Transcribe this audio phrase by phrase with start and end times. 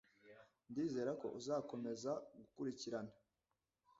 [0.69, 3.13] Ndizera ko uzakomeza gukurikirana.